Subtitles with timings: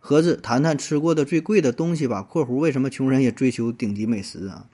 [0.00, 2.22] 盒子谈谈吃过的最贵的东西吧。
[2.28, 4.66] （括弧为什么穷人也追求顶级美食啊？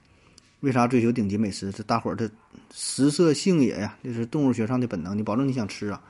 [0.61, 1.71] 为啥追求顶级美食？
[1.73, 2.31] 这大伙儿的
[2.73, 5.19] 食色性也呀，这是动物学上的本能。
[5.19, 6.01] 你保证你想吃啊？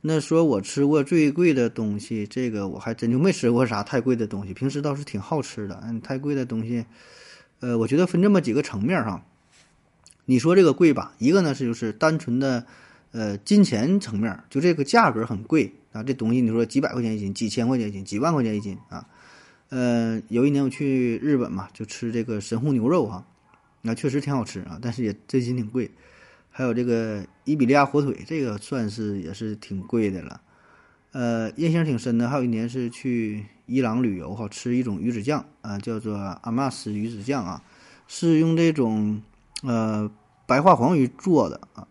[0.00, 4.52] 那说我吃过最贵的东西，这个我还真就没吃过啥太贵的东西。
[4.52, 6.84] 平时倒是挺好吃的，嗯，太贵的东西。
[7.60, 9.24] 呃，我觉得分这么几个层面哈。
[10.24, 12.66] 你说这个贵吧，一个呢是就是单纯的，
[13.12, 16.02] 呃，金钱层面，就这个价格很贵啊。
[16.02, 19.06] 这东西你说几百块钱一斤，几千块钱一斤，几万块钱一斤啊。
[19.68, 23.24] 呃，有一年我去日本嘛，就吃这个神户牛肉哈，
[23.80, 25.90] 那确实挺好吃啊，但是也真心挺贵。
[26.50, 30.40] 还有这个伊比利亚火腿，这个算是也是挺贵的了。
[31.12, 37.62] 呃，印象挺深的，还有一年是去伊朗旅游哈，吃一种鱼子酱啊，叫做阿玛斯鱼子酱啊，
[38.06, 39.22] 是用这种
[39.62, 40.10] 呃
[40.46, 41.86] 白化黄鱼做的啊，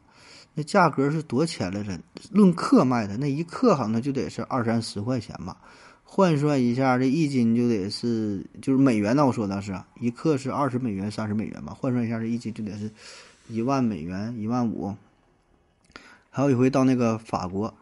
[0.53, 1.99] 那价格是多钱来着？
[2.31, 5.57] 论克卖的，那一克好像就得是二三十块钱吧，
[6.03, 12.91] 换算一下，这一斤就得是就是美元呢，我说的是一克是二十美元、三十美元吧，换算一下，这一斤就得是
[13.47, 14.95] 一万美元、一万五。
[16.29, 17.73] 还有一回到那个法国。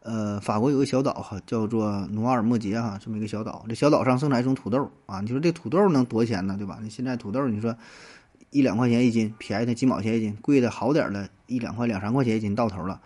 [0.00, 3.66] 呃，法国有个小岛哈，叫做努瓦尔莫杰哈，这么一个小岛。
[3.68, 6.78] 这小岛上生产一种土豆啊，你说这土豆能多钱呢，对吧？
[6.80, 7.76] 你现在土豆，你说
[8.50, 13.00] 一两块钱一斤，便宜的几毛钱一斤，贵的好点的一两块、两三块钱一斤到头了。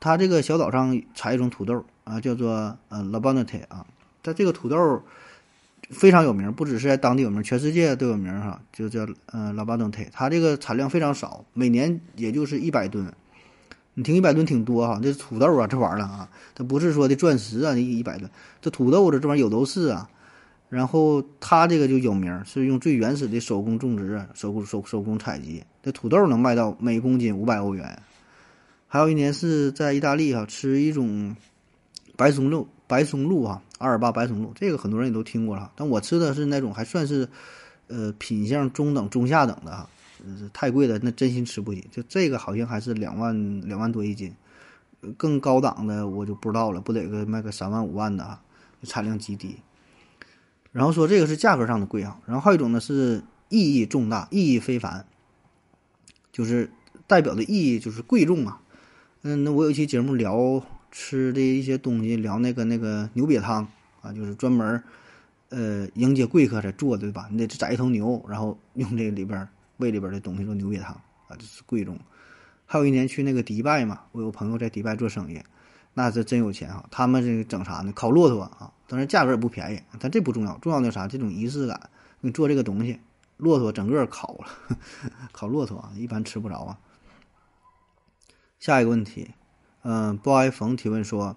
[0.00, 3.84] 它这个小岛上产一种土豆啊，叫做呃 l a b o n t e 啊，
[4.22, 5.02] 它这个土豆
[5.90, 13.12] 非常有名，不只是在当地有名，全世界都有名哈，就叫呃 l a b o n t e 它这个产量非常少，每年也就是一百吨。
[13.94, 18.30] 你听一百吨挺多哈，这土豆啊，这玩意儿啊，它不是说的钻石啊，一一百吨，
[18.62, 20.08] 这土豆子这玩意儿有都是啊。
[20.68, 28.02] 然后他这个就有名，是用最原始的手工种植、手工手手工采集，这土豆能卖到每公斤五百欧元。
[28.86, 31.34] 还有一年是在意大利哈，吃一种
[32.16, 37.28] 白松露，白松露哈，阿尔巴白松露，这个很多人也都听过了，但我吃的是那种还算是
[37.86, 39.88] 呃品相中等、中下等的哈。
[40.52, 41.86] 太贵了，那真心吃不起。
[41.92, 44.34] 就这个好像还是两万两万多一斤，
[45.16, 48.40] 更高档的我就不知道了，不得个卖个三万五万的啊，
[48.82, 49.54] 产量极低。
[50.72, 55.06] 然后说这个是价格上的贵啊，然后还有一种呢是意义重大、意义非凡，
[56.32, 56.70] 就是
[57.06, 58.60] 代表的意义就是贵重啊。
[59.22, 63.66] 嗯，那我有一期节目聊吃的一些东西，聊那个那个牛瘪汤
[64.02, 64.82] 啊，就是专门
[65.50, 67.28] 呃迎接贵客才做，对吧？
[67.30, 69.48] 你得宰一头牛，然后用这里边。
[69.78, 70.92] 胃里边的东西做牛瘪汤
[71.28, 71.96] 啊，这是贵重。
[72.66, 75.40] 还有一年去那个迪拜嘛，我有朋友在迪拜做生意，
[75.94, 76.84] 那是真有钱哈。
[76.90, 77.92] 他们这个整啥呢？
[77.92, 81.06] 烤骆驼啊，当然价格也不便宜，但这不重要，重要的啥？
[81.06, 81.90] 这种仪式感。
[82.20, 82.98] 你做这个东西，
[83.36, 84.78] 骆驼整个烤了，
[85.30, 86.78] 烤骆驼啊，一般吃不着啊。
[88.58, 89.30] 下一个问题，
[89.82, 91.36] 嗯，boy 冯提问说：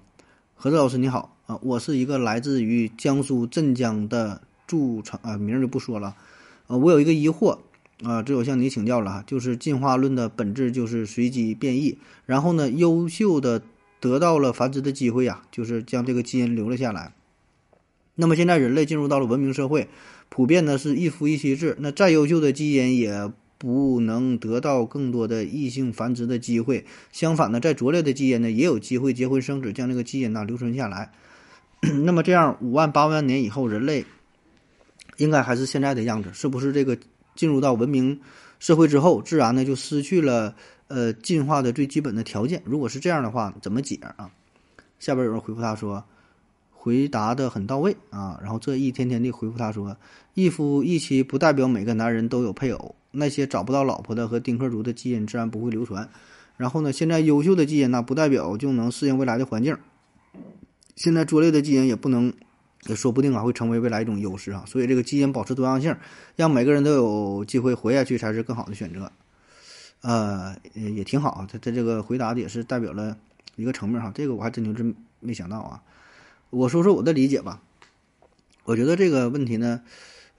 [0.55, 6.15] 何子老师你好啊，我是一个来自于江苏镇江的驻城啊，名儿就不说了，
[6.67, 7.59] 呃，我有一个疑惑。
[8.03, 13.61] 啊，这我向你请教了哈，就是进化论的本质就是随机变异，然后呢，优秀的
[13.99, 17.13] 得到了繁殖的机会呀，就是将这个基因留了下来。
[18.21, 19.89] 那么现在人类进入到了文明社会，
[20.29, 26.85] 普遍呢是一夫一妻制，那再优秀的基因也不能得到更多的异性繁殖的机会。
[27.11, 31.11] 相反呢，再拙劣的基因呢，也有机会结婚生子，将这个基因呢留存下来。
[32.05, 34.05] 那么这样五万八万年以后，人类
[35.17, 36.95] 应该还是现在的样子，是不是这个？
[37.33, 38.19] 进入到文明
[38.59, 40.53] 社会之后，自然呢就失去了
[40.89, 42.61] 呃进化的最基本的条件。
[42.65, 44.29] 如果是这样的话，怎么解啊？
[44.99, 46.03] 下边有人回复他说，
[46.81, 48.39] 回答的很到位啊。
[48.41, 49.95] 然后这一天天的回复他说，
[50.33, 56.09] 一夫一妻不代表每个男人都有配偶，那些找不到老婆的和丁克族的基因自然不会流传。
[56.57, 59.77] 然后呢，现在优秀的基因呢不代表就能适应未来的环境，
[60.95, 62.33] 现在拙劣的基因也不能。
[62.87, 65.95] 也说不定啊，会成为未来一种优势啊，所以这个基因保持多样性，
[66.35, 69.11] 让每个人都有机会活下去，才是更好的选择。
[70.01, 73.15] 呃，也挺好，他他这个回答的也是代表了
[73.55, 75.79] 一个层面哈，这个我还真就真没想到啊。
[76.51, 77.63] 我说说我的理解吧，
[78.65, 79.81] 我觉得这个问题呢，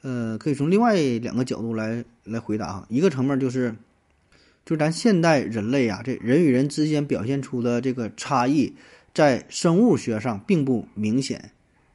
[0.03, 2.87] 呃，可以从另外两个角度来来回答哈。
[2.89, 3.75] 一个层面就是，
[4.65, 8.75] 就是咱现代人类啊，这人与人之间表现出的这个差异，
[9.15, 11.51] 在生物学上并不明显。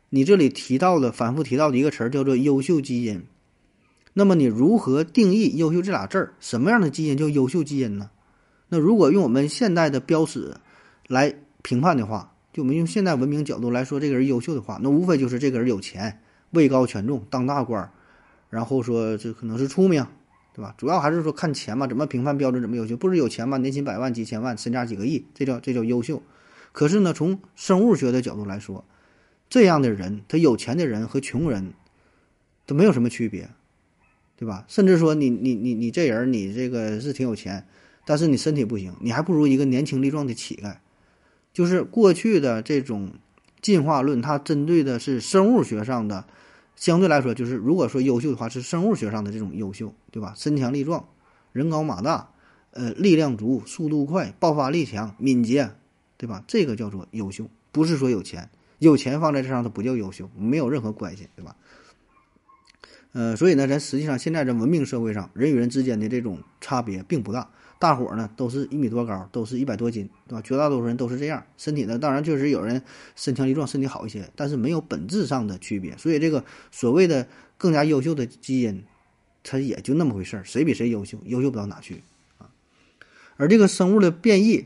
[0.09, 3.23] 你这里提到的反复提到的一个词儿叫做优秀基因。
[4.13, 6.33] 那么你如何定义“优秀”这俩字儿？
[6.39, 8.09] 什么样的基因叫优秀基因呢？
[8.69, 10.55] 那如果用我们现代的标尺
[11.07, 17.91] 来评判的话，就我们用现代文明角度来说，这个人优秀的话，那无非就是这个人有钱、位高权重、当大官儿，
[18.49, 20.03] 然后说这可能是出名，
[20.55, 20.73] 对吧？
[20.75, 22.97] 主要还是说看钱嘛，怎么评判标准怎么优秀？
[22.97, 26.23] 不是有钱嘛，年薪百万、几千万，身价几个亿，这叫这叫优秀。
[26.71, 28.83] 可是呢，从生物学的角度来说，
[29.47, 31.73] 这样的人，他有钱的人和穷人
[32.65, 33.51] 都没有什么区别。
[34.35, 34.65] 对吧？
[34.67, 37.67] 甚至说你你你你这人你这个是挺有钱，
[38.03, 40.77] 但是你身体不行，你还不如一个年轻力壮的乞丐。
[41.57, 43.13] 就是过去的这种
[43.63, 46.23] 进化论，它针对的是生物学上的，
[46.75, 50.35] 相对来说就是如果说优秀的话，是生物学上的这种优秀，对吧？
[50.37, 51.09] 身强力壮，
[51.53, 52.29] 人高马大，
[52.73, 55.71] 呃，力量足，速度快，爆发力强，敏捷，
[56.15, 56.43] 对吧？
[56.45, 61.55] 这个叫做优秀，不是说有钱，有钱放在这上它不叫优秀，没有任何关系，对吧？
[63.13, 70.41] 呃，所以呢，咱实际上现在这文明社会上，人与人之间的这种差别并不大，大伙呢都是一米多高，都是一百多斤，对吧？
[70.41, 72.81] 绝大多数人都是这样，身体呢，当然确实有人
[73.15, 75.95] 身强力壮，身体好一些，但是没有本质上的区别。
[75.97, 77.27] 所以这个所谓的
[77.57, 78.83] 更加优秀的基因，
[79.43, 82.03] 它也就那么回事儿，谁比谁优秀，优秀不到哪去
[82.39, 82.49] 啊。
[83.35, 84.65] 而这个生物的变异，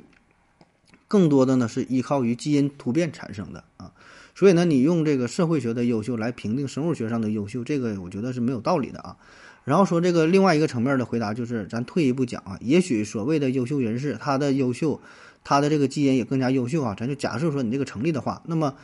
[1.07, 3.93] 更多的呢是依靠于基因突变产生的啊。
[4.33, 9.17] 所以呢，你用这个社会学的优秀来评定生物学上的优秀，这个我觉得是没有道理的啊。
[9.63, 14.99] 然后说这个另外一个层面的回答就是，咱退一步讲啊，也许所谓的优秀人士，他的优秀，
[15.43, 16.95] 他的这个基因也更加优秀啊。
[16.97, 18.75] 咱就假设说你这个成立的话，那么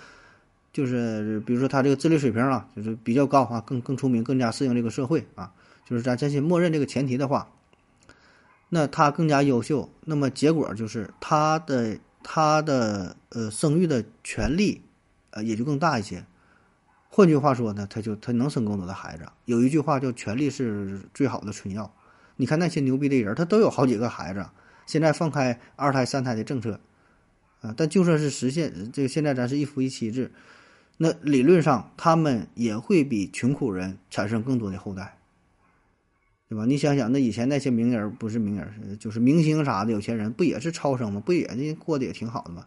[0.71, 5.51] 就是比如说他这个智力水平啊，就是比较高啊，更更出名，更加适应这个社会啊。
[5.89, 7.50] 就是咱先默认这个前提的话，
[8.69, 14.81] 那他更加优秀，那么结果就是他的他的呃生育的权利。
[15.29, 16.25] 呃，也就更大一些。
[17.09, 19.25] 换句话说呢，他就他能生更多的孩子。
[19.45, 21.92] 有一句话叫“权力是最好的春药”。
[22.38, 24.45] 你看那些牛逼的人，他都有好几个孩子。
[24.86, 26.80] 现在放开二胎、三胎的政策，
[27.62, 30.31] 啊，但就算是实现这个，现在咱是一夫一妻制，
[30.98, 35.18] 那理论上他们也会比穷苦人产生更多的后代，
[36.48, 36.65] 对吧？
[36.65, 41.21] 你想想，那以前那些名人不是名人，就是明星啥的有钱人，不也是超生吗？
[41.25, 42.65] 不也过得也挺好的吗？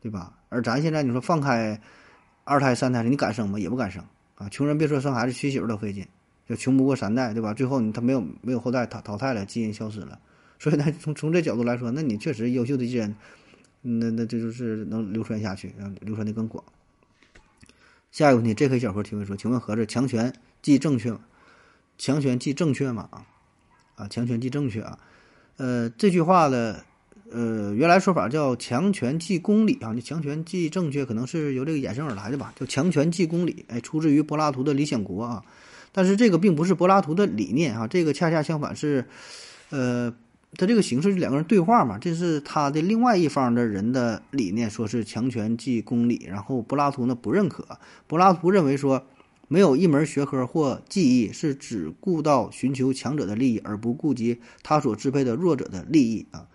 [0.00, 0.38] 对吧？
[0.48, 1.78] 而咱现在你说放开
[2.44, 3.58] 二胎三胎，你敢生吗？
[3.58, 4.04] 也不敢生
[4.34, 4.48] 啊！
[4.48, 6.06] 穷人别说生孩子，娶媳妇都费劲，
[6.48, 7.54] 就穷不过三代，对吧？
[7.54, 10.18] 最后你他没有没有后代淘淘汰了，基因消失了。
[10.58, 13.14] 所以呢，从从这角度来说，那你确实优秀的基因，
[13.82, 16.64] 那那这就是能流传下去，让流传的更广。
[18.10, 20.32] 下一个问题，这黑小伙提问说：“请问何子强权
[20.62, 21.16] 即正确？
[21.98, 23.08] 强权即正确吗？
[23.10, 23.26] 啊
[23.94, 24.98] 啊，强权即正确啊？
[25.56, 26.84] 呃，这句话的。”
[27.32, 32.52] 呃，原来说法叫强权即公理啊，你强权即正确，可能是由这个衍生而来的吧？
[32.56, 35.44] 叫强权即公理，哎，出自于柏拉图的《理想国》啊。
[35.92, 39.04] 但是这个并不是柏拉图的理念啊，这个恰恰相反是，
[39.70, 40.12] 呃，
[40.56, 47.66] 他这个形式是两个人对话嘛，这是他的另外一方的人的理念，说是强权即公理，然后柏拉图呢不认可，
[48.06, 49.04] 柏拉图认为说，
[49.48, 56.46] 没有一门学科或技艺是只顾到寻求强者的利益，而不顾及他所支配的弱者的利益啊。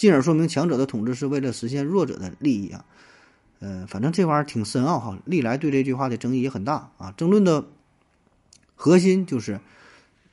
[0.00, 2.86] 进而说明强者的统治是为了实现弱者的利益啊，
[3.58, 7.12] 呃，反正这玩意儿挺深奥哈，历来对这句话的争议也很大啊。
[7.18, 7.66] 争论的
[8.74, 9.60] 核心就是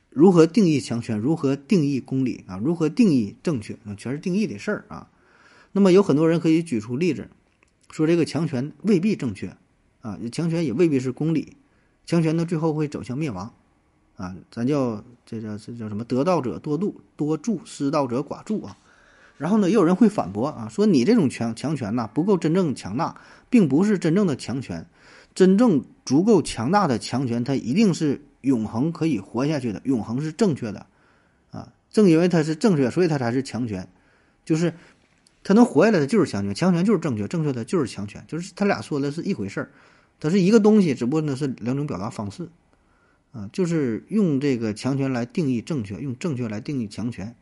[0.08, 5.10] 如何定义强权，如何定义公理啊，如何定义正确啊，全是定义的事儿啊。
[5.72, 7.28] 那么有很多人可以举出例子，
[7.90, 9.54] 说这个强权未必正确
[10.00, 11.58] 啊，强权也未必是公理，
[12.06, 13.52] 强权呢最后会走向灭亡
[14.16, 14.34] 啊。
[14.50, 16.04] 咱叫这叫这叫什么？
[16.04, 18.78] 得道者多助，多助；失道者寡助啊。
[19.38, 23.18] 然后呢，也有人会反驳啊，说你这种强强权呐不够真正强大，
[23.48, 24.84] 并不是真正的强权。
[25.34, 30.86] 真正足够强大的强权，它一定是永恒可以活下去的，永恒是正确的，
[31.52, 33.88] 啊，正因为它是正确，所以它才是强权。
[34.44, 34.74] 就是
[35.44, 39.70] 它能活下来的就是强权，强权就是正确，正确的就是强权，就是他俩说的是一回事儿，
[40.18, 42.48] 它是一个东西，只不过呢是两种表达方式，
[43.30, 47.36] 啊，就是用这个强权来定义正确，用正确来定义强权。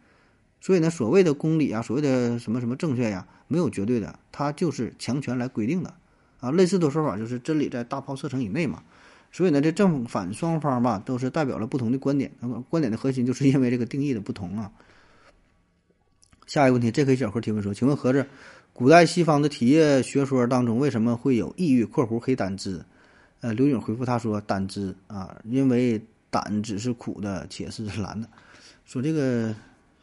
[0.60, 5.94] 所以呢，所谓的公理啊，所谓的什么什么正确呀，没有绝对的，它就是强权来规定的，
[6.40, 8.82] 啊，类似的说法就是真理在大炮射程以内嘛。
[9.30, 14.72] 所以呢，这正反双方吧，都是代表了不同的观点，那么观点的核心就是因为这个定义的不同啊。
[16.46, 18.26] 下一个问题，这可以小何提问说，请问何子，
[18.72, 22.84] 古代西方的体液学说当中为什么会有抑郁（括弧黑胆汁）？
[23.42, 28.28] 呃，刘勇回复他说，胆汁啊，因为胆只是苦的，且是蓝的。
[28.84, 29.54] 说这个。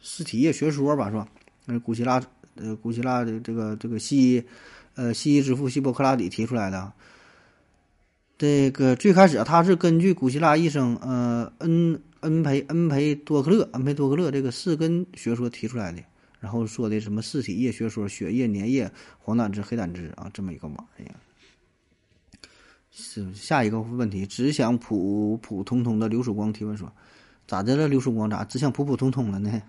[0.06, 1.26] 是体液学说吧，是吧？
[1.64, 2.22] 那古希腊，
[2.56, 4.44] 呃，古希腊的这个这个西医，
[4.96, 6.92] 呃，西医之父希波克拉底提出来的。
[8.36, 16.02] 这个最开始啊，它是根据古希腊医生呃恩恩培恩培多克勒恩培多克勒这个四根学说提出来的，
[16.38, 21.16] 然后说的什么四体液学说、血液、粘液、黄胆汁、黑胆汁啊，这么一个玩意儿。
[22.90, 26.92] 是下一个问题，只想普普通通的刘曙光提问说，
[27.46, 27.88] 咋的了？
[27.88, 29.62] 刘曙光咋只想普普通通了呢？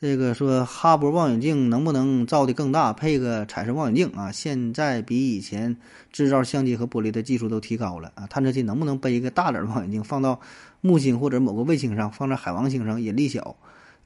[0.00, 4.32] 这个说哈勃望远镜能不能造的更大，配个彩色望远镜啊？
[4.32, 5.76] 现在比以前
[6.10, 8.26] 制造相机和玻璃的技术都提高了啊。
[8.26, 10.40] 探测器能不能背一个大点的望远镜，放到
[10.80, 13.56] 木星或者某个卫星上，放在海王星上，引力小，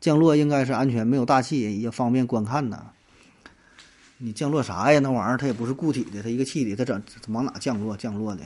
[0.01, 2.87] 降落应该是安全，没有大气也方便观看呢。
[4.19, 4.99] 你降落啥呀？
[4.99, 7.97] 那玩意儿它也不是固体的，它一个气体，它怎往哪降落？
[7.97, 8.43] 降落的。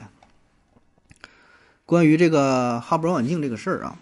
[1.87, 3.97] 关于这个哈勃望远镜这个事儿啊。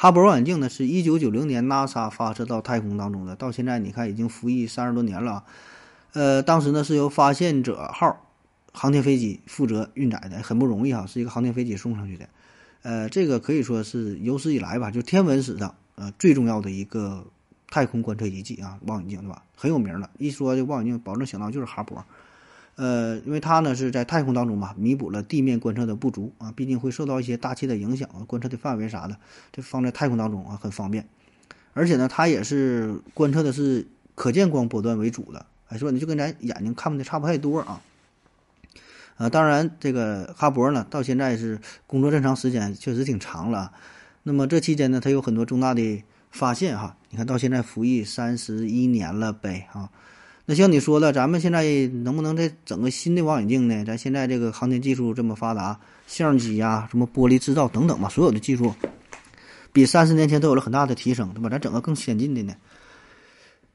[0.00, 5.42] 哈勃望远镜呢，是一九九零年 NASA 发射到太空当中的，到现在你看已经服役三十多年了。
[6.12, 8.24] 呃，当时呢是由发现者号
[8.72, 12.28] 航天飞机负责运载的，很不容易哈，是一个航天飞机送上去的。
[12.82, 17.26] 呃，这个可以说是有史以来吧，就天文史上呃最重要的一个
[17.68, 19.42] 太空观测仪器啊，望远镜对吧？
[19.56, 22.00] 很有名的，一说这望远镜，保证想到就是哈勃。
[22.78, 29.16] 呃，因为它呢是在太空当中嘛，弥补了地面观测的不足啊，毕竟会受到一些大气的影响啊，观测的范围啥的，
[29.50, 31.04] 这放在太空当中啊很方便。
[31.74, 37.82] 而且呢，它也是观测的是可见光波段为主的，哎，说你就跟咱眼睛看的差不太多啊。
[39.16, 43.72] 呃，当然这个哈勃呢，到现在是工作这么长时间，确实挺长了。
[44.22, 49.90] 那么这期间呢，它有很多重大的发现哈，你看到现在服役三十一年了呗啊。
[50.50, 53.84] 那像你说的，咱们现在能不能再整个新的望远镜呢？
[53.84, 58.74] 咱现在这个航天技术这么发达，相机呀、什么玻璃制造等等吧，所有的技术
[59.74, 61.50] 比三十年前都有了很大的提升，对吧？
[61.50, 62.54] 咱整个更先进的呢？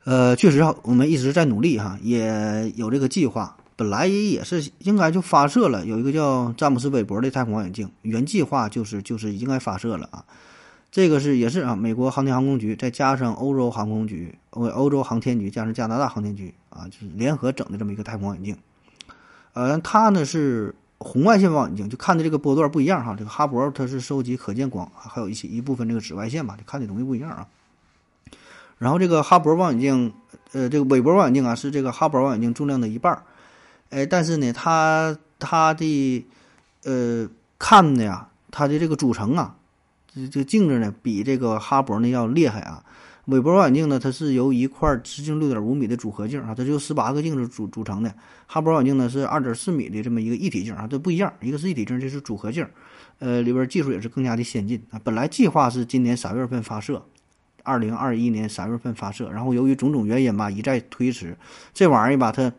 [0.04, 3.56] 呃，确实，我们一直在努力哈，也有这个计划。
[3.76, 10.26] 本来也是应该就发射了，有一个叫詹姆斯韦伯的太空望远镜，原计划就是就是应该发射了啊。
[10.94, 18.56] 这个是也是啊，美国航天航空局再加上欧洲航空局、欧欧洲航天局加上加拿大航天局啊，就是联合整的这么一个太空望远镜。
[19.54, 23.16] 呃，它呢是红外线望远镜，就看的这个波段不一样哈。
[23.18, 27.48] 这个哈勃它是收集可见光，还有一些一部分这个紫外线吧，就看的东西不一样啊。
[28.78, 30.14] 然后这个哈勃望远镜，
[30.52, 33.24] 呃，这个韦伯望远镜啊，是这个哈勃望远镜重量的一半儿。
[33.90, 36.24] 哎，但是呢，它它的
[36.84, 39.56] 呃看的呀，它的这个组成啊。
[40.14, 42.84] 这这镜子呢，比这个哈勃呢要厉害啊。
[43.26, 48.14] 韦伯望远镜呢，它是由一块直径六点五米的组合镜啊，它就十八个镜子组组成的。
[48.46, 52.68] 哈勃望远镜呢是二点四米的这么一个一体镜啊，这不一样，一个是一体镜，这是组合镜，
[53.20, 55.00] 呃，里边技术也是更加的先进啊。
[55.06, 57.02] 本来计划是今年三月份发射，
[57.64, 61.36] 二零二一年三月份发射，然后由于种种原因吧，一再推迟。
[61.74, 62.52] 这玩意儿吧，它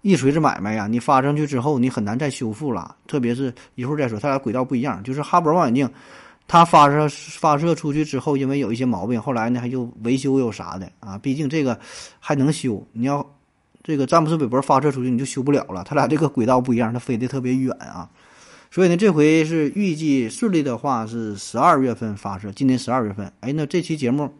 [0.00, 2.96] 一锤子买卖呀，你发上去之后，你很难再修复了。
[3.06, 5.88] 特别是一会儿再说，它俩轨道不一样，就是哈勃望远镜。
[6.48, 7.08] 它发射
[7.40, 11.18] 发射出去之后，因为有一些毛病，后来呢还就维修有啥的啊？
[11.18, 11.76] 毕竟这个
[12.20, 12.86] 还能修。
[12.92, 13.34] 你要
[13.82, 15.82] 这个詹姆斯韦伯发射出去，你就修不了了。
[15.82, 18.08] 它俩这个轨道不一样，它飞得特别远啊。
[18.70, 23.32] 所以呢，这回是预计顺利的话是十二月份发射，今年十二月份。
[23.40, 24.32] 哎，那这期节目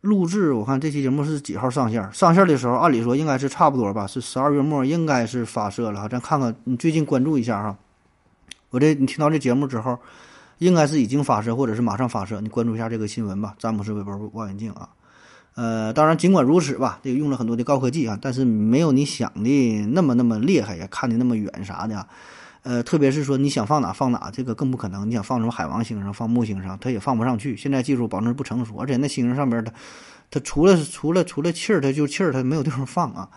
[0.00, 2.12] 录制，我看这期节目是几号上线？
[2.12, 6.08] 上线的时候，按理说应该是差不多吧，是十二月末应该是发射了。
[6.08, 7.78] 咱看看，你最近关注一下哈。
[8.70, 9.96] 我这你听到这节目之后。
[10.58, 12.40] 应该是已经发射，或者是马上发射。
[12.40, 13.54] 你关注一下这个新闻吧。
[13.58, 14.88] 詹姆斯韦伯望远镜啊，
[15.54, 22.06] 呃，当然尽管如此吧，这个用了很多的高科技啊，但是没有你想的那么那么厉害呀，看的那么远啥的。
[22.62, 25.08] 呃，特别是说你想放哪放哪，这个更不可能。
[25.08, 27.56] 你想放什么海王星上、放木星上，它也放不上去。
[27.56, 29.72] 现在技术保证不成熟，而且那星星上边它，
[30.30, 33.28] 它除了除了除了气儿，它就气儿，它没有地方放啊，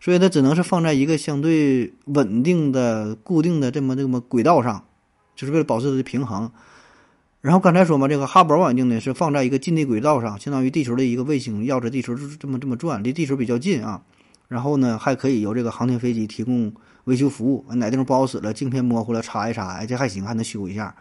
[0.00, 4.82] 所以它只能是放在一个相对稳定的、固定的这么这么轨道上。
[5.34, 6.50] 就是为了保持它的平衡，
[7.40, 14.02] 然后刚才说嘛，这个哈勃望远镜呢是放在一个近地轨道上，相当于地球的一个卫星，绕着地球这么这么转，离地球比较近啊。
[14.48, 16.72] 然后呢，还可以由这个航天飞机提供
[17.04, 20.94] 维修服务，哪地方不好使了，镜片模糊了，擦一擦，哎，这还行，还能修一下。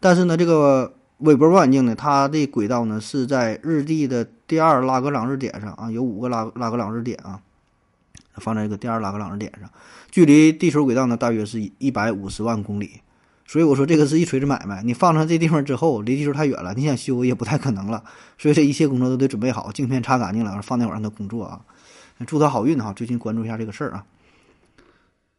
[0.00, 7.40] 但是呢，这个韦伯望远镜呢，它的轨道呢是在日地的第二拉格朗日点上啊，有五个拉拉格朗日点啊，
[8.36, 9.70] 放在一个第二拉格朗日点上，
[10.10, 13.02] 距离地球轨道呢大约是一百五十万公里。
[13.46, 18.02] 所以我说这个是一锤子买卖，你放上这地方之后，离地球太远了，你想修也不太可能了。
[18.38, 21.60] 所以这一切工作都得准备好，镜片擦干净了，放那会儿让他工作啊。
[22.26, 22.92] 祝他好运哈！
[22.92, 24.06] 最近关注一下这个事儿啊。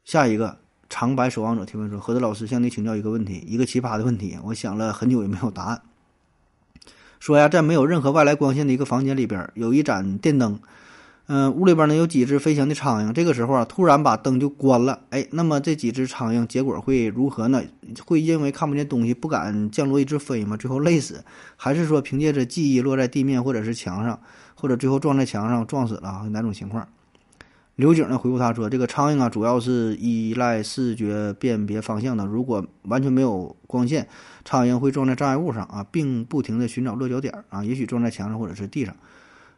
[0.04, 0.60] 下一个
[0.90, 5.82] 长白守望者提问说：何德老师向你请教一个问题，一个奇葩的问题，我想了很久也没有答案。
[7.20, 10.60] 说呀，在没有任何外来光线的一个房间里边，有一盏电灯，
[11.28, 17.64] 嗯，屋里边呢有几只飞翔的苍蝇，这个时候啊，突然把灯就关了，哎，那么这几只苍蝇结果会如何呢？
[18.06, 20.56] 会因为看不见东西不敢降落一直飞吗？
[20.56, 24.20] 最后累死，还是说凭借着记忆落在地面或者是墙上，
[24.54, 26.30] 或者最后撞在墙上撞死了？
[26.30, 26.88] 哪种情况？
[27.76, 34.08] 刘景呢回复他说：“这个苍蝇啊，主要是依赖视觉辨别方向的，如果完全没有光线，
[34.46, 38.96] 苍蝇会撞在障碍物上啊，并不停地寻找落脚点啊，也许撞在墙上或者是地上。”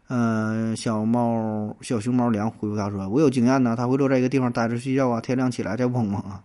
[0.09, 6.41] 嗯，小猫小熊猫粮回复他说：“我有经验呢，它会落在一个地方待着睡觉啊，天亮起来再嗡嗡啊。”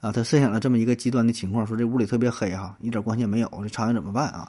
[0.00, 4.46] 啊，他设想了这么一个极端的情况，说这屋里特别黑哈，一点光线没有，这苍蝇怎么办啊？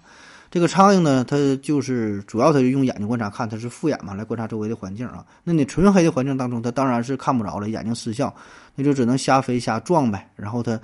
[0.51, 5.25] 这个苍蝇呢，它就是主要它就用眼睛观察，看它是复眼嘛，来观察周围的环境啊。
[5.45, 8.35] 那你纯黑的环境当中，它当然是看不着了，眼睛失效，
[8.75, 10.29] 那就只能瞎飞瞎撞呗。
[10.35, 10.77] 然后它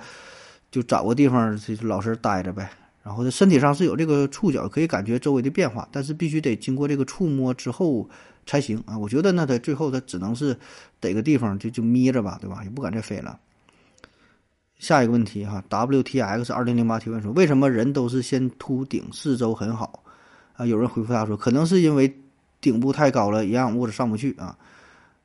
[0.70, 2.70] 就找个地方就老实待着呗。
[3.02, 8.08] 然后它身体上是有这个触角，可以感觉周围的变化，但是必须得经过这个触摸之后
[8.46, 8.96] 才行啊。
[8.96, 10.56] 我觉得呢，它最后它只能是
[11.00, 12.62] 逮个地方就就眯着吧，对吧？
[12.62, 13.38] 也不敢再飞了。
[14.78, 20.02] 下一个问题哈，WTX 二零零八提问说，为什么人都是先秃顶，四周很好
[20.54, 20.66] 啊？
[20.66, 22.12] 有人回复他说，可能是因为
[22.60, 24.56] 顶部太高了，营养物质上不去啊。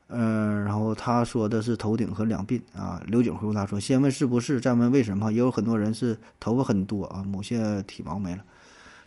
[0.10, 3.02] 嗯，然后他说的是头顶和两鬓啊。
[3.08, 5.32] 刘景回复他说：“先问是不是，再问为什么。
[5.34, 8.40] 也有很多人是头发很多啊，某些体毛没了。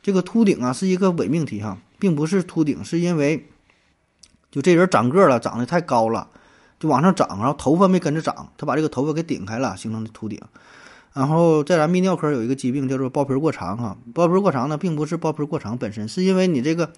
[0.03, 3.49] 这个秃顶啊是一个伪命题哈，并不是秃顶，是因为
[4.51, 6.29] 就这人长个了，长得太高了，
[6.79, 10.39] 就往上长，然后头发没跟着长，他把这个头发给顶开了，形成的秃顶。
[11.15, 16.93] 然后在咱泌尿科有一个疾病叫做包皮过长哈，包皮过长呢，并不是包皮过长本身，是因为你这个。”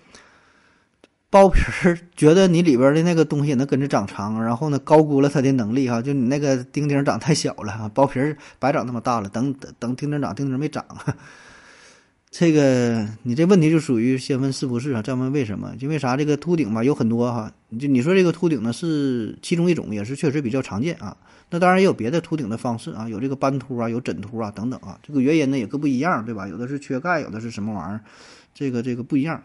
[1.33, 10.85] 包皮儿觉得你里边的那个东西也能跟着长长，然后呢高估了它的能力哈，就你那个丁丁长太小了，包皮儿白长那么大了，等等等丁丁长，丁丁没长。
[12.31, 15.73] 这个你这问题就属于先问是不是啊，再问为什么？
[15.81, 21.17] 因为啥这个秃顶吧有很多哈，就你说这个秃顶呢是其中一种，也是确实比较常见啊。
[21.49, 26.47] 那当然也有别的秃顶的方式啊，有这个斑秃啊，有枕秃啊等等啊，这个原因呢也各不一样，对吧？
[26.47, 28.01] 有的是缺钙，有的是什么玩意儿，
[28.53, 29.43] 这个这个不一样。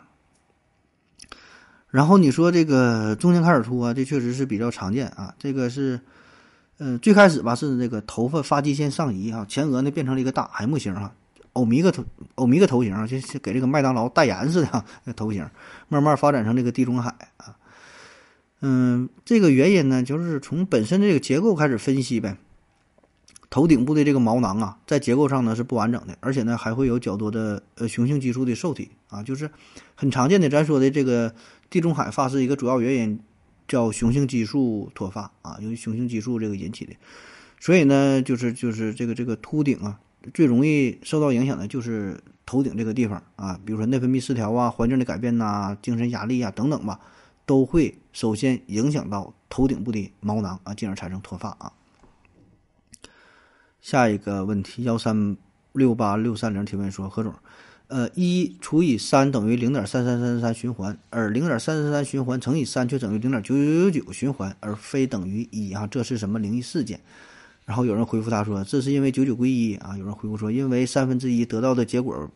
[1.98, 5.34] 然后你说这个中间开始秃啊，这确实是比较常见啊。
[5.40, 6.00] 这个是，
[6.78, 11.12] 嗯，最开始吧是这个头发发际线上移啊，前额呢变成了一个大 M 型啊，
[11.54, 12.06] 欧米伽头
[12.36, 15.50] 欧米伽头型啊，就给这个麦当劳代言似的那头型，
[15.88, 17.58] 慢慢发展成这个地中海啊。
[18.62, 22.38] 嗯，这个原因呢，就是从本身这个结构开始分析呗。
[23.50, 29.50] 头顶部的这个毛囊啊，在结构上呢是不完整的，而且呢还会有较多的呃雄性激素的受体啊，就是
[29.96, 31.34] 很常见的咱说的这个。
[31.70, 33.20] 地中海发是一个主要原因，
[33.68, 36.94] 叫雄性激素脱发啊，由于雄性激素这个引起的，
[37.60, 40.00] 所以呢，就是就是这个这个秃顶啊，
[40.34, 47.00] 最容易受到影响的就是头顶这个地方啊，比如说内分泌失调啊、环境的改变呐、精神压力啊等等吧，
[47.46, 51.74] 都会首先影响到头顶部的毛囊啊，进而产生脱发啊。
[53.82, 55.36] 下一个问题，幺三
[55.74, 57.34] 六八六三零提问说，何总。
[57.90, 67.00] 呃，一除以三等于零点三三三三循环，而零点三三三循环乘以三却等于零点九九九九循环，而非等于一啊，这是什么灵异事件？
[67.64, 69.96] 然后有人回复他说，这是因为九九归一啊。
[69.98, 72.30] 有人回复说，因为三分之一得到的结果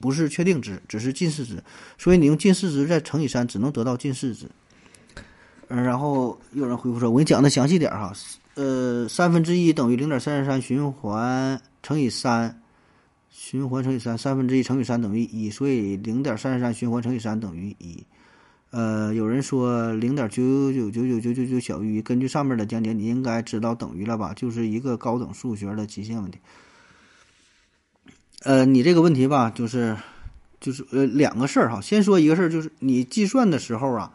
[0.00, 1.62] 不是确定值，只是近似值，
[1.96, 4.46] 所以你用近似值再乘以三，只能得到近似值。
[5.68, 8.12] 嗯，然后有人回复说，我给你讲的详细点哈，
[8.54, 12.60] 呃，三分之一等于零点三三三循环乘以三。
[13.38, 18.04] 循环乘以三，三分之一乘以三等于一，所以零点三十三循环乘以三等于一。
[18.70, 24.34] 呃，有人说零点九九九九九九九小于一，根据上面的讲解，你应该知道等于了吧？
[24.34, 26.40] 就是一个高等数学的极限问题。
[28.42, 29.96] 呃，你这个问题吧，就是
[30.60, 31.80] 就是呃两个事儿哈。
[31.80, 34.12] 先说一个事儿，就是你计算的时候啊，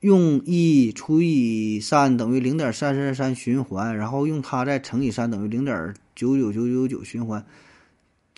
[0.00, 7.46] 用一除以三等于零点三三三循环，然后用它再乘以三等于零点九九九九九循环。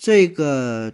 [0.01, 0.91] 这个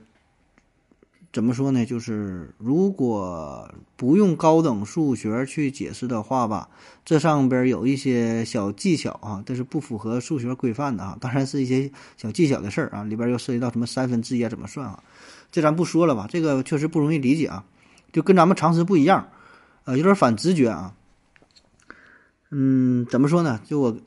[1.31, 1.85] 怎么说呢？
[1.85, 6.67] 就是如果不用高等数学去解释的话吧，
[7.05, 11.17] 这上边有一些小技巧啊，这是不符合数学规范的啊。
[11.21, 15.01] 当然是一些小技巧的事儿啊，里边又涉及到什么三分之一啊，怎么算啊？
[15.53, 17.63] 这咱不说了吧，这个确实不容易理解啊，
[18.11, 19.29] 就跟咱们常识不一样，
[19.85, 20.93] 呃，有点反直觉啊。
[22.51, 23.61] 嗯，怎么说呢？
[23.63, 23.97] 就我。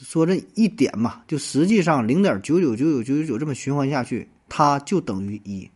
[0.00, 5.68] 说这一点嘛，就实际上零点九九九九九九九这么循环下去，它就等于一，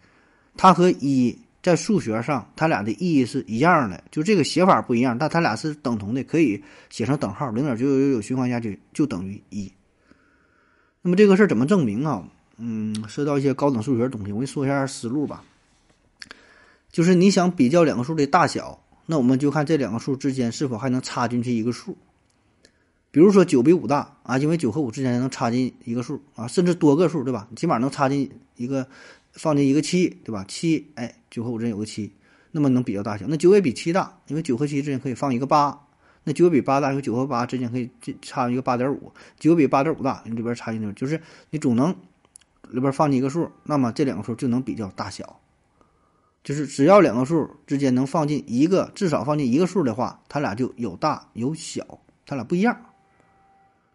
[0.57, 9.73] 它和一在数学上它俩的意义是一样的，就这个写法不一样，但它俩是等同的，可以写成等号，零点九九九九循环下去就等于一。
[11.03, 12.23] 那么这个事儿怎么证明啊？
[12.59, 15.43] 嗯，涉及到一些高等数学的东西，我给你说一下思路吧。
[16.91, 21.97] 就是你想比较两个数的大小那我们就看这两个数之间是否还能插进去一个数。
[23.13, 27.47] 比如说九比五大啊，因为九和五之间能插进一个数啊，甚至多个数，对吧？
[27.55, 28.89] 起码能插进一个，
[29.33, 30.43] 放进一个七，对吧？
[30.49, 32.11] 七，哎，九和五之间有个七，
[32.53, 33.27] 那么能比较大小。
[33.29, 35.79] 那九也比七大，因为九和七之间可以放一个八。
[36.25, 37.91] 那九比八大，因为九和八之间可以
[38.23, 39.13] 插一个八点五。
[39.39, 41.21] 九比八点五大，里边插进去就是
[41.51, 41.95] 你总能
[42.71, 45.39] 里边放进一个数，那么这两个数就能比较大小。
[46.43, 52.75] 就是只要两个数之间能放进一个，至少放进一个数的话，它俩就有大有小，它俩不一样。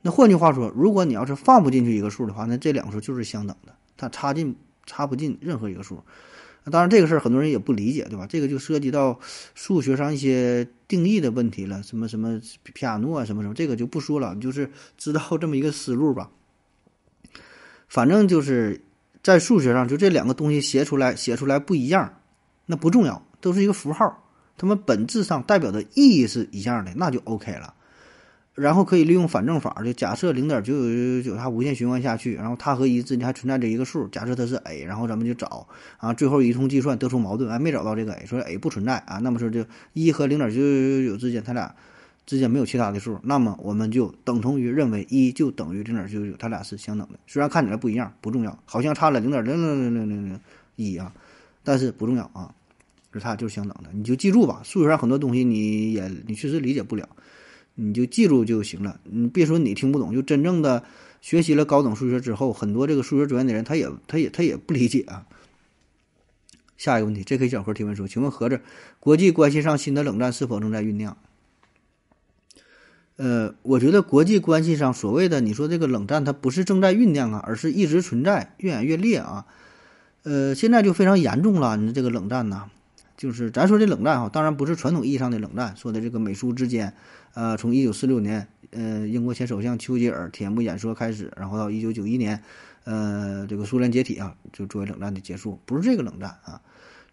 [0.08, 6.02] 那换句话说，如果你要是放不进去一个数的话，那这两个数就是相等的，它插进插不进任何一个数。
[6.72, 8.26] 当然，这个事儿很多人也不理解，对吧？
[8.26, 9.20] 这个就涉及到
[9.54, 16.30] 数学上一些定义的问题了，什么什么皮亚诺啊，什么什么，这个就不说了，你就是知道这么一个思路吧。
[17.90, 18.80] 反正就是
[19.22, 22.14] 在数学上，就这两个东西写出来写出来不一样，
[22.66, 24.24] 那不重要，都是一个符号，
[24.58, 27.74] 它们本质上代表的意义是一样的，那就 OK 了。
[28.58, 35.68] 然后可以利用反正法，就假设零点九九九九它无限循环下去，然后它和一之间还存在着一个数，假设它是 a，然后咱们就找
[35.98, 41.72] 啊，最后一通计算得出矛盾，哎，没找到这个 a，说 a 不存在啊，那么说就一和零点九九九九之间，它俩
[42.26, 50.40] 之间没有其他的数，那么我们就等同于认为一就等于零点九九九，它俩是相等的，虽然看起来不一样，不重要，好像差了零点零零零零零零
[50.78, 51.14] 一啊，
[51.64, 52.52] 但是不重要啊，
[53.14, 57.08] 就它俩就是相等的，你就记住吧，数学上很多东西你也你确实理解不了。
[57.80, 60.84] 你就记住就行了，你别说你听不懂，就真正的
[61.22, 65.28] 学习了高等数学之后，很多这个数学专业的人，他也他也他也不理解啊。
[66.76, 68.62] 下一个问题，J K 小何提问说：“请问合着
[69.00, 71.18] 国际关系上新的冷战是否正在酝酿？”
[73.18, 79.46] 呃，我觉得国际关系上所谓的你说这个冷战，它不是正在酝酿啊，而是一直存在，越演越烈啊。
[80.24, 82.70] 呃，现在就非常严重了，你这个冷战呢，
[83.18, 86.94] 就是咱说这冷战哈，当然不是传统意义上的冷战，说的这个美苏之间。
[87.34, 92.42] 呃，从一九四六年，呃，英国前首相丘吉尔铁幕演说开始，然后到一九九一年，
[92.84, 96.62] 呃，这个苏联解体啊，就作为冷战的结束，不是这个冷战啊。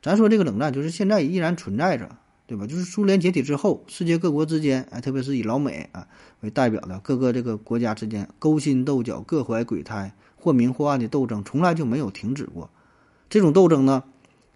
[0.03, 2.67] 咱说这个冷战，就是现在依然存在着，对吧？
[2.67, 6.07] 就是苏联解体之后，世界各国之间，哎，特别是以老美啊
[6.41, 12.71] 为代表的各个这个国家之间勾心斗角、各怀鬼胎、或明或暗的斗争，从来就没有停止过。
[13.29, 14.05] 这种斗争呢，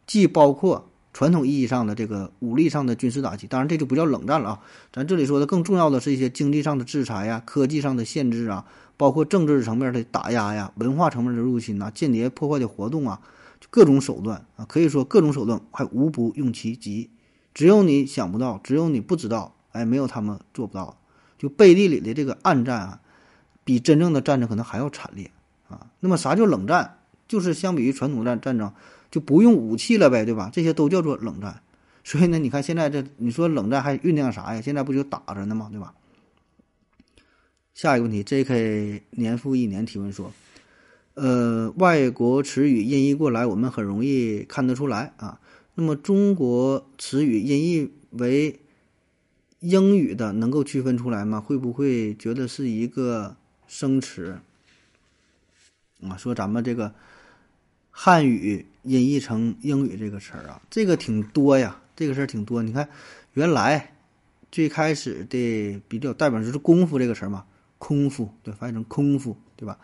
[0.07, 0.91] 既包括。
[1.19, 4.61] 传统意义上的这个武力上的军事打击，当然这就不叫冷战了啊。
[4.93, 8.65] 咱这里说的更重要的是一些经济上的制裁呀、科技上的限制啊，
[8.97, 13.21] 包括政治层面的打压呀、文化层面的入侵呐、间谍破坏的活动啊，
[13.69, 17.11] 各种手段啊，可以说各种手段还无不用其极。
[17.53, 20.99] 只有你想不到，只有你不知道，哎，没有他们做不到。
[21.37, 23.01] 就背地里的这个暗战啊，
[23.65, 25.33] 比真正的战争可能还要惨烈
[25.69, 25.89] 啊。
[25.99, 26.99] 那么啥叫冷战？
[27.27, 28.73] 就是相比于传统战战争。
[29.11, 30.51] 就不用武器了呗，对吧？
[30.53, 31.63] 这些都叫做冷战。
[32.05, 34.61] 所以呢，你看现在这，你说冷战还酝酿啥呀？
[34.61, 35.69] 现在不就打着呢吗？
[35.71, 35.95] 对吧？
[37.75, 39.03] 下一个问题，J.K.
[39.11, 40.33] 年复一年提问说
[41.15, 45.39] ：“呃，外国词语音译过来，我们很容易看得出来啊。
[45.75, 48.59] 那么中国词语音译为
[49.61, 51.41] 英语的，能够区分出来吗？
[51.41, 54.41] 会不会觉得是一个生词
[56.01, 56.17] 啊？
[56.17, 56.95] 说咱们这个
[57.91, 62.63] 汉语。”音译成英语这个词儿啊，这个挺多呀，这个事儿挺多。
[62.63, 62.89] 你看，
[63.35, 63.93] 原来
[64.51, 67.45] 最开始的比较代表就是“功夫”这个词儿嘛
[67.79, 69.79] ，“空腹”对，翻译成“空腹”对吧？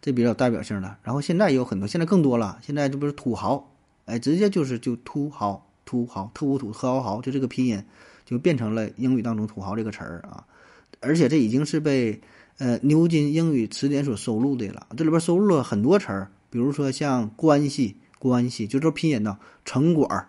[0.00, 0.96] 这比较代表性的。
[1.02, 2.58] 然后现在有很多，现在更多了。
[2.62, 3.70] 现在这不是土豪，
[4.06, 7.84] 哎，直接就是就土豪，土豪，特无土，特豪豪，就这个拼音
[8.24, 10.44] 就变成了英语当中“土豪”这个词儿啊。
[11.00, 12.20] 而且这已经是被
[12.56, 14.86] 呃牛津英语词典所收录的了。
[14.96, 17.96] 这里边收录了很多词儿，比如说像“关系”。
[18.18, 20.28] 关系就这拼音呢，城管儿，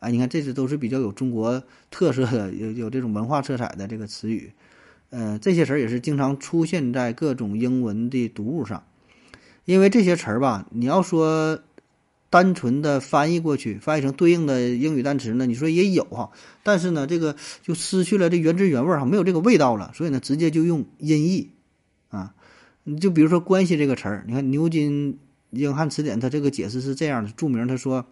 [0.00, 4.52] 哎，你看这些都是比较有中国特色的，有有这种文化色彩的这个词语，
[5.10, 8.84] 呃，这些词儿也是经常出现在各种英文的读物上。
[9.64, 11.60] 因为这些词儿吧，你要说
[12.30, 16.30] 单纯的翻译过去，翻译成对应的英语单词呢，你说也有哈，
[16.62, 21.50] 但是呢，这个就失去了这原汁原味儿哈，没有这个味道了，所以呢，直接就用音译
[22.08, 22.34] 啊，
[22.84, 25.18] 你就比如说关系这个词儿，你看牛津。
[25.50, 28.04] 英汉词典它这个解释是这样的，著名他说，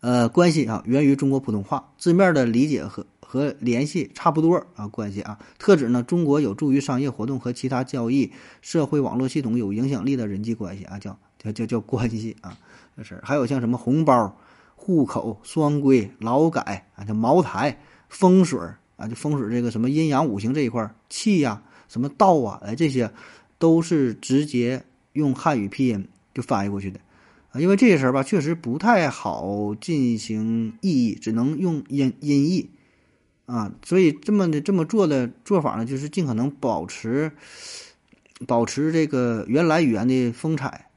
[0.00, 12.58] 呃，关系啊源于中国普通话，字面的理解和和联系差不多啊，关系啊，特指呢中国有助于商业活动和其他交易、社会网络系统有影响力的人际关系啊，叫叫叫叫关系啊，
[12.96, 14.36] 这事儿还有像什么红包、
[14.76, 18.60] 户口、双规、劳改啊，叫茅台、风水
[18.96, 23.10] 啊，就风水这个什么阴阳五行这一块气呀，什么道啊，哎，这些
[23.58, 24.84] 都是直接。
[25.12, 27.00] 用汉语拼音就翻译过去的，
[27.50, 32.70] 啊，因为这些词儿吧，确实不太好进行意译，只能用音音译
[33.46, 37.32] 啊，所以这么的这么做的做法呢，就是尽可能保持
[38.46, 40.88] 保持这个原来语言的风采。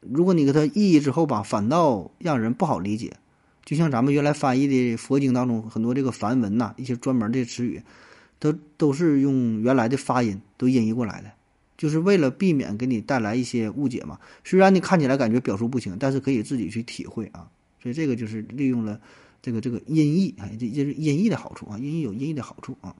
[0.00, 3.14] 如果你给它意译之后吧，反倒让人不好理解。
[3.64, 7.82] 就像咱们原来翻译的佛经当中很多这个梵文呐，一些专门的词语，
[8.38, 11.32] 都都是用原来的发音都音译过来的，
[11.78, 14.18] 就是为了避免给你带来一些误解嘛。
[14.44, 17.48] 虽然你看起来感觉表述不清，但是可以自己去体会啊。
[17.82, 19.00] 所以这个就是利用了
[19.40, 22.94] 这个这个音译，啊，这这是音译的好处啊，音译有音译的好处啊。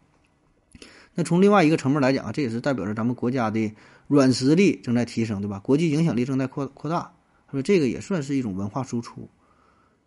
[1.15, 3.73] 那从另外一个层面来讲啊，这也是代表着咱们国家的
[4.07, 5.59] 软实力正在提升，对吧？
[5.59, 7.13] 国际影响力正在扩扩大，
[7.51, 9.29] 说这个也算是一种文化输出。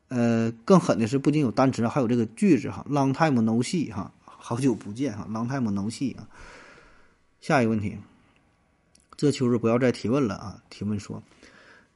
[0.07, 6.27] 呃，更狠的是，不仅有单词，还有这个句子哈，long time no see 哈，好久不见哈，long time no see 啊。
[7.39, 7.97] 下一个问题，
[9.21, 10.59] 这秋日不要再提问了啊！
[10.71, 11.21] 提问说。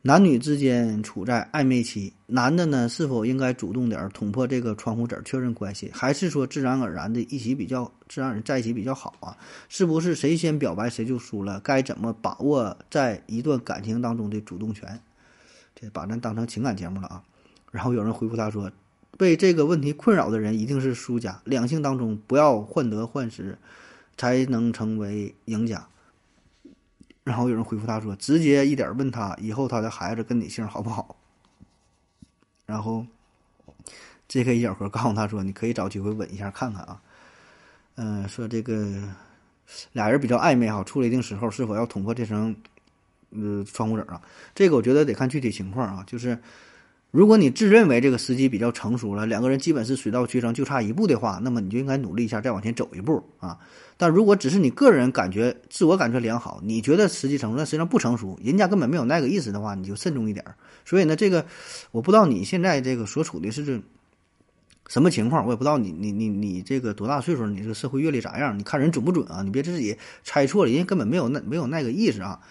[0.04, 9.36] 男女之间处在暧昧期，男的呢是否应该主动点捅破这个窗户纸确认关系，还是说自然而然的一起比较自然而然在一起比较好啊？
[9.70, 11.60] 是不是谁先表白谁就输了？
[11.62, 15.00] 该怎么把握在一段感情当中的主动权？
[15.74, 17.24] 这把咱当成情感节目了啊！
[17.72, 18.72] 然后有人回复他说，
[19.18, 23.58] 被这个问题困扰的人一定是输家，两性当中不要患得患失，
[24.16, 25.88] 才能成为赢家。
[27.26, 31.18] 然后有人回复他说：“直接一点问他以后他的孩子跟你姓好不好。”
[32.66, 33.06] 然后
[34.28, 34.58] ，J.K.
[34.58, 37.02] 一小盒告诉他说：“你可以找机会吻一下看看啊。”
[37.98, 39.14] 嗯，说这个
[39.94, 42.56] 俩人比较暧昧哈，处了一定时候，是否要捅破这层
[43.32, 44.22] 呃窗户纸啊？
[44.54, 46.04] 这个我觉得得看具体情况啊。
[46.06, 46.38] 就是
[47.16, 53.58] 如果你自认为这个时机比较成熟了，两个人基本是水到渠成，就差一步的话，那么你就应该努力一下，再往前走一步啊。
[53.96, 60.44] 但如果只是你个人感觉自我感觉良好，你觉得时机成熟，但实际上不成熟，人家根本没有那个意思的话，你就慎重一点。
[60.84, 61.46] 所以呢，这个
[61.92, 63.82] 我不知道你现在这个所处的是这
[64.90, 68.60] 什么情况，我也不知道你你你你这个多大岁数，你这个社会阅历咋样？
[68.60, 69.42] 你看人准不准啊？
[69.42, 72.42] 你别自己猜错了，人家根本没有那没有那个意思啊。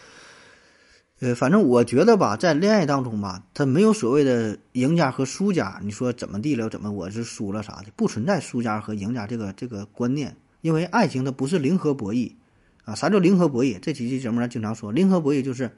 [1.20, 5.81] 呃，反正我觉得吧，在恋爱当中吧，他没有所谓的赢家和输家。
[5.83, 6.68] 你说怎么地了？
[6.68, 7.87] 怎么我是输了啥的？
[7.94, 10.37] 不存在输家和赢家这个这个观念。
[10.61, 12.33] 因为爱情它不是零和博弈，
[12.85, 13.79] 啊，啥叫零和博弈？
[13.79, 15.70] 这几期节目咱经常说，零和博弈就是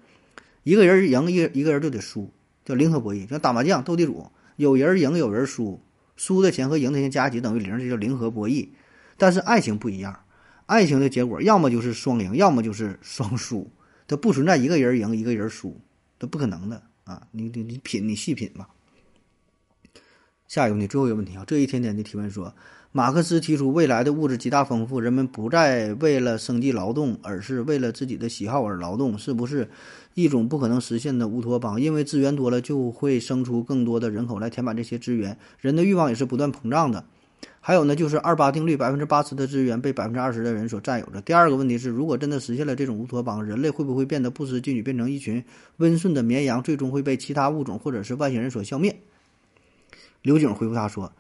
[0.63, 2.33] 一个人赢，一一个人就得输，
[2.65, 3.29] 叫零和博弈。
[3.29, 5.83] 像打麻将、斗地主，有人赢，有人输，
[6.17, 8.69] 输的钱和赢的钱加一起等于零，这叫零和博弈。
[9.19, 10.21] 但是爱情不一样，
[10.65, 13.71] 爱情的结果要么就是双赢，要么就是双输，
[14.07, 15.81] 它不存在一个人赢，一个人输，
[16.19, 17.27] 这不可能的啊！
[17.33, 18.69] 你你你品，你细品吧。
[20.47, 22.55] 下一个问题，最后一个问题啊，这一天天的提问说。
[22.93, 29.69] 马克思提出，未来的物质极大丰富，人们不再为了生计劳动，而是为了自己的喜好而劳动，是不是
[30.15, 31.79] 一种不可能实现的乌托邦？
[31.79, 37.05] 因为资源多了，就会生出更多的人口来填满这些资源，人的欲望也是不断膨胀的。
[37.67, 41.21] 还有呢，就是二八定律，百分之八十的资源被百分之二十的人所占有着。
[41.23, 45.43] 第二个问题是，如果真的实现了这种乌托邦，人类会不会变得不思进取，变成一群
[45.79, 48.97] 温顺的绵羊，最终会被其他物种或者是外星人所消灭？
[50.23, 51.11] 刘景回复他说。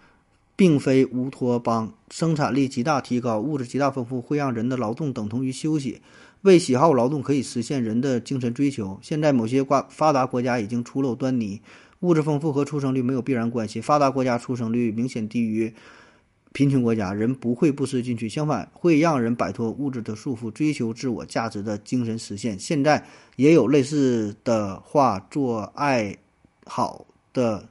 [0.55, 6.01] 并非乌托邦，生产力极大提高，物质极大丰富，会让人的劳动等同于休息。
[6.43, 9.01] 为喜好劳动可以实现人的精神追求。
[9.03, 11.61] 现在某些发发达国家已经初露端倪，
[12.01, 13.81] 物质丰富和出生率没有必然关系。
[13.81, 15.75] 发达国家出生率明显低于
[16.57, 22.59] 贫穷国家，人不会不思进取，相反会让人摆脱物质的束缚，追求自我价值的精神实现。
[22.59, 23.05] 现在
[23.37, 26.17] 也有类似的话，做爱
[26.65, 27.69] 好的。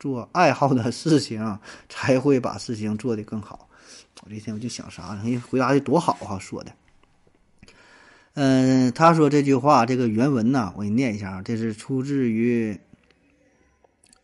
[0.00, 3.68] 做爱好的事情，才会把事情做得更好。
[4.22, 5.42] 我这天我就想啥呢？
[5.48, 6.72] 回答的多好哈，说的。
[8.34, 12.78] 嗯，他说这句话这个原文呢，我给你念一下啊，这是出自于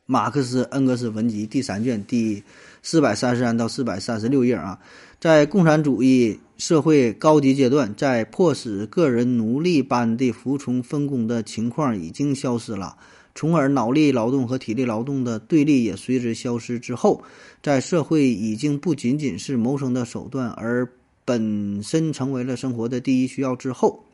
[0.05, 2.42] 马克思恩格斯文集第三卷第
[2.82, 4.78] 四百三十三到四百三十六页啊。
[5.18, 12.96] 在共产主义社会高级阶段，在迫使个人奴隶般的服从分工的情况已经消失了。
[13.32, 17.22] 从而，脑力劳动和体力劳动的对立也随之消失之后，
[17.62, 20.88] 在社会已经不仅仅是谋生的手段，而
[21.24, 24.04] 本身成为了生活的第一需要之后，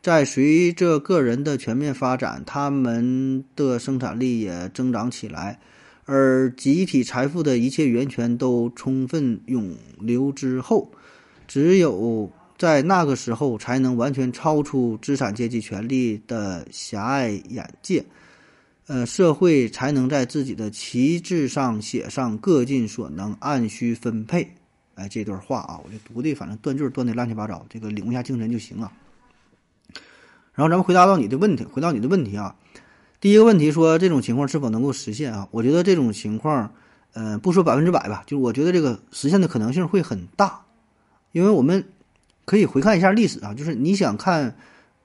[0.00, 5.58] 在随着个人的全面发展，他们的生产力也增长起来，
[6.10, 10.90] 而集体财富的一切源泉都充分涌流之后，
[11.46, 18.02] 只有在那个时候，才能完全超出资产阶级权力的狭隘眼界。
[18.86, 24.50] 呃，社会才能在自己的旗帜上写上“各尽所能，按需分配”。
[24.96, 28.90] 哎，这段话啊，我就读的，反正断句断的乱七八糟，这个领悟一下精神就行了。
[30.54, 32.56] 然后咱们回答到你的问题，回答你的问题啊，
[33.20, 35.48] 第一个问题说这种情况是否能够实现啊？
[35.50, 36.72] 我觉得这种情况，
[37.14, 40.60] 呃，不说百分之百吧，就是我觉得这个实现的可能性会很大，
[41.32, 41.84] 因为我们
[42.44, 44.56] 可以回看一下历史啊，就是你想看，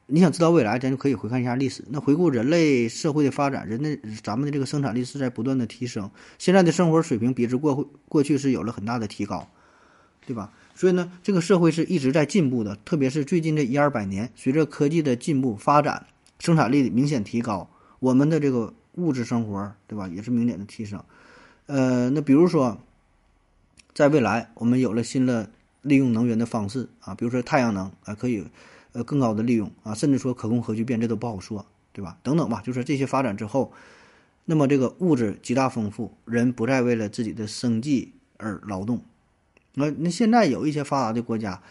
[0.05, 1.83] 你想知道未来，咱就可以回看一下历史。
[1.89, 9.49] 那回顾人类社会的发展，人的咱们的这个生产力是在不断的提升，现在的生活水平比之过会过去是有了很大的提高，
[10.27, 10.51] 对吧？
[10.75, 16.05] 所以呢，这个社会是一直在进步的，特别是最近这一二百年，随着科技的进步发展，
[16.37, 17.67] 生产力明显提高。
[18.03, 21.01] 我们的这个物质生活，对吧，也是明显的提升。
[21.67, 22.77] 呃，那比如说，
[23.93, 25.49] 在未来，我们有了新的
[25.81, 28.43] 利用能源的方式啊，比如说太阳能啊，可以
[28.91, 32.17] 呃更高的利用啊，甚至说可供核聚变，这都不好说，对吧？
[32.23, 33.71] 等等吧，就是这些发展之后，
[34.43, 39.01] 那么这个物质极大丰富，人不再为了自己的生计而劳动。
[39.75, 41.61] 那那现在有一些发达的国家，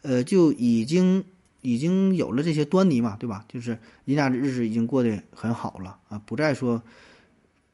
[0.00, 1.26] 呃，就已经。
[1.62, 3.44] 已经有了这些端倪嘛，对吧？
[3.48, 6.82] 就是人家的日子已经过得很好了啊，不再说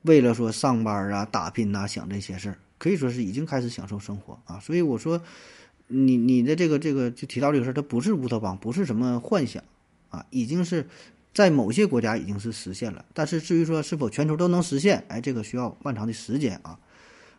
[0.02, 4.60] 为了说上班啊、打拼呐想这些事儿，可以说是已经开始享受生活啊。
[4.60, 5.20] 所以我说，
[5.88, 9.62] 你你的这个这个就提到这个事儿，它不是乌托邦，不是什么幻想
[10.10, 10.86] 啊，已经是
[11.32, 13.04] 在某些国家已经是实现了。
[13.14, 16.78] 但是至于说是否全球都能实现，哎，这个需要漫长的时间啊。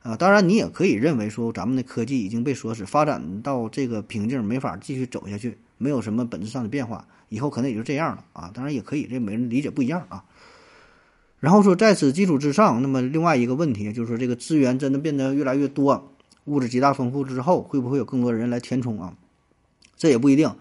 [0.01, 5.57] 啊，当然你也可以认为说咱们的科技已经被锁死，发展到这个瓶颈，没法继续走下去。
[5.79, 8.51] 没有什么本质上的变化，以后可能也就这样了啊！
[8.53, 10.25] 当然也可以，这每人理解不一样啊。
[11.39, 16.11] 然后说，在此基础之上，那么另外一个问题就是说，这个资源真的变得越来越多，
[16.45, 19.13] 物质极大丰富之后，会不会有更多人来填充啊？
[19.95, 20.53] 这也不一定，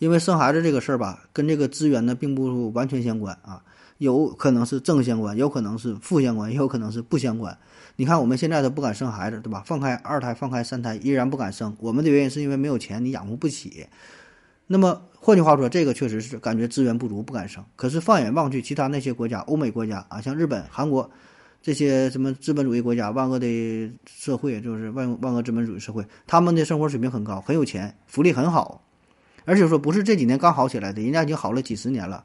[0.00, 3.62] 因为生孩子这个事儿吧，跟这个资源呢并不完全相关啊，
[3.98, 7.56] 有可能是正相关，有可能是负相关，也有可能是不相关。
[7.94, 9.62] 你看我们现在都不敢生孩子，对吧？
[9.64, 13.86] 放开二胎，放开三胎，依然不敢生，我们的原因是因为没有钱，你养活不起。
[14.66, 17.64] 那么换句话说，这个确实是感觉资源不足，不敢生。
[17.76, 21.10] 可是放眼望去，其他那些国家，欧美国家啊，像日本、韩国
[21.62, 28.82] 这些什么资本主义国家，万恶的社会，就是万万恶资本主义社会，他们的生活水平很高，很有钱，福利很好，
[29.44, 32.24] 而且说不是这几年刚好起来的，人家已经好了几十年了，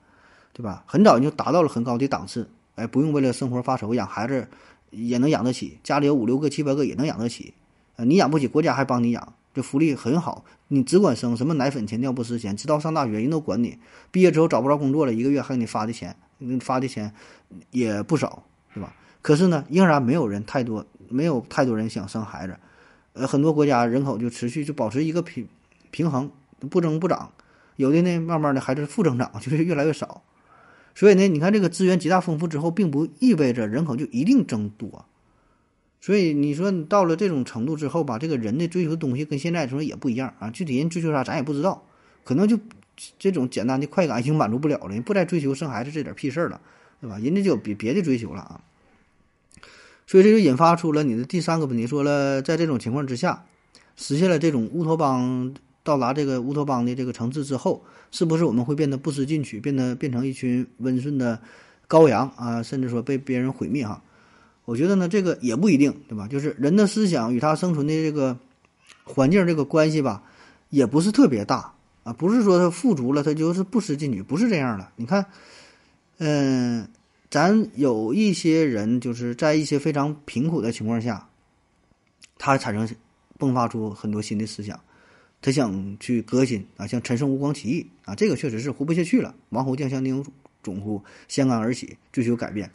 [0.54, 0.84] 对吧？
[0.88, 4.48] 很早就达到了很高的档次，哎，不用为了生活发愁，养孩子
[4.92, 7.54] 也能养得起，家里有五六个、七八个也能养得起，
[7.98, 9.34] 啊，你养不起，国家还帮你养。
[9.62, 13.78] 福利很好，你只管生，什么奶粉钱、尿不湿钱，直到上大学人都管你。
[14.12, 16.16] 毕业之后找不着工作了，一个月还给你发的钱，
[16.62, 17.14] 发的钱
[17.72, 18.44] 也不少，
[18.74, 18.94] 对吧？
[19.22, 22.58] 可是呢，仍然没有人太多，没有太多人想生孩子。
[23.14, 25.48] 呃，很多国家人口就持续就保持一个平
[25.92, 26.32] 平衡，
[26.70, 27.32] 不增不长。
[27.76, 30.22] 有的呢，慢慢的还是负增长， 就是越来越少。
[30.96, 35.06] 所以呢，你看这个资源极大丰富之后，并不意味着人口就一定增多。
[36.02, 40.50] 所以你说你到了这种程度之后吧，这个人的追求的东西跟现在说也不一样啊。
[40.50, 41.84] 具体人追求啥咱也不知道，
[42.24, 42.58] 可能就
[43.18, 46.62] 这种简单的快感已经满足不了了，不再追求生孩子这点屁事儿了，
[47.02, 47.18] 对吧？
[47.20, 48.62] 人家就有别别的追求了啊。
[50.08, 53.46] 所以这就引发出了你的第三个问题，说了在这种情况之下，
[53.96, 61.42] 实现了这种乌托邦到达这个乌托邦的这个层次之后，是不是我们会变得不思进取，变得变成一群温顺的
[61.88, 62.64] 羔羊啊？
[62.64, 64.02] 甚至说被别人毁灭哈？
[64.70, 66.28] 我觉得呢，这个也不一定，对吧？
[66.28, 68.38] 就是人的思想与他生存的这个
[69.04, 70.22] 环境这个关系吧，
[70.70, 72.14] 也不是特别大啊。
[72.14, 74.92] 不是说他富足了，他就是不思进取，不是这样的。
[74.96, 75.26] 你看，
[76.20, 76.88] 嗯，
[77.32, 81.28] 咱有一些人就是在一些非常贫苦的情况下，
[82.38, 82.88] 他产生
[83.40, 84.80] 迸发出很多新的思想，
[85.42, 89.34] 他想去革新啊，像陈胜吴广起义啊，这个确实是活不下去了。
[89.50, 90.26] 王侯将相宁有
[90.62, 91.02] 种乎？
[91.28, 92.70] 掀竿而起，追求改变。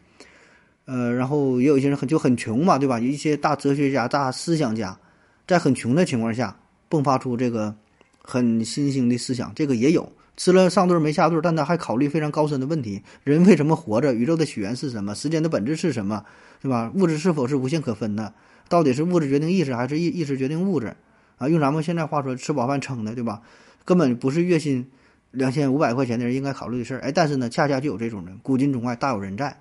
[0.87, 3.01] 呃，然后也有一些人很就很穷嘛，对吧？
[3.01, 4.99] 有一些大哲学家、大思想家，
[5.47, 6.57] 在很穷的情况下
[6.91, 7.75] 迸发出这个
[8.23, 10.11] 很新兴的思想，这个也有。
[10.37, 14.13] 吃了上顿没下顿，但他还考虑非常高深的问题：人为什么活着？
[14.13, 15.15] 宇宙的起源是什么？
[15.15, 16.25] 时间的本质是什么？
[16.61, 16.91] 对吧？
[16.95, 18.35] 物质是否是无限可分的？
[18.69, 20.97] 到底是物质决定意识，还是意意识决定物质？
[21.39, 23.41] 啊，用咱们现在话说，吃饱饭撑的，对吧？
[23.85, 24.91] 根本不是月薪
[25.31, 27.01] 两千五百块钱的人应该考虑的事儿。
[27.01, 29.57] 哎，但是呢，恰恰就有这种人，古今中外大有人在。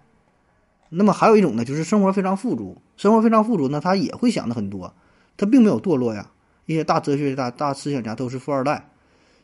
[0.95, 4.93] 那么还有一种呢，就是生活非常富足，生活非常富足呢，他也会想的很多，
[5.35, 6.29] 他并没有堕落呀。
[6.65, 8.89] 一些大哲学家、大思想家都是富二代，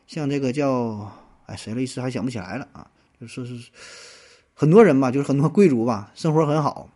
[0.06, 1.12] 像这个叫
[1.46, 2.86] 哎谁了，一时还想不起来了啊。
[3.20, 3.70] 就是是
[4.54, 6.88] 很多人吧，就是很多贵族吧，生活很好，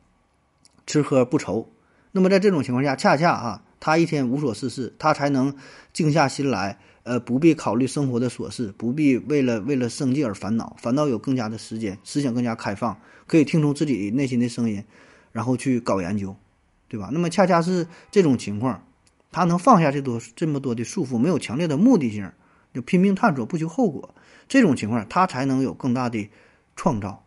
[0.87, 1.69] 吃喝不愁。
[2.13, 5.55] 那么在这种情况下，恰恰啊，他一天无所事事，他才能
[5.93, 6.79] 静下心来。
[7.03, 12.97] 呃，不必考虑生活的琐事，不必为了为了生计而烦恼，反倒有更加的时间，思想更加开放，
[13.27, 14.85] 可以听从自己内心的声音，
[15.33, 16.37] 然后去搞研究，
[16.89, 17.11] 对吧？
[17.13, 18.87] 那么恰恰是这种情况，
[19.33, 22.31] 他能放下这多这么多的束缚，没有强烈的目的性，
[22.73, 24.15] 就拼命探索，不求后果，
[24.47, 26.29] 这种情况他才能有更大的
[26.77, 27.25] 创造，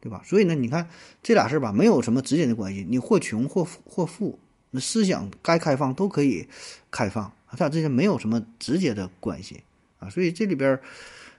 [0.00, 0.22] 对吧？
[0.24, 0.88] 所以呢，你看
[1.22, 2.86] 这俩事儿吧，没有什么直接的关系。
[2.88, 4.38] 你或穷或或富，
[4.70, 6.46] 那思想该开放都可以
[6.90, 9.62] 开放，他俩之间没有什么直接的关系
[9.98, 10.08] 啊。
[10.08, 10.78] 所以这里边，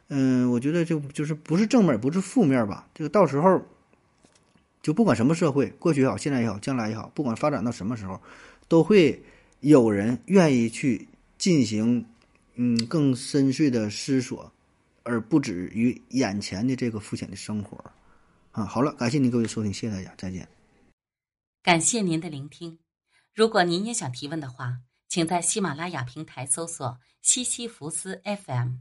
[0.10, 2.88] 嗯，我觉得就就是不是正面，不是负面吧。
[2.94, 3.62] 这个到时候，
[4.86, 8.22] 就不管什么社会，过去也好，现在也好，将来也好，不管发展到什么时候，
[8.68, 9.20] 都会
[9.62, 11.08] 有人愿意去
[11.40, 12.06] 进行
[12.54, 14.52] 嗯更深邃的思索。
[15.02, 17.84] 而不止于眼前的这个肤浅的生活，
[18.52, 20.48] 啊，好了，感谢您各位收听，谢谢大家，再见。
[21.64, 22.78] 感谢您的聆听。
[23.34, 28.78] 如果您也想提问的话，请在喜马拉雅平台搜索“西西弗斯 FM”，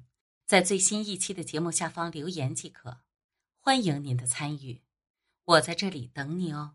[0.47, 2.99] 在最新一期的节目下方留言即可。
[3.59, 4.81] 欢迎您的参与，
[5.45, 6.75] 我在这里等你哦。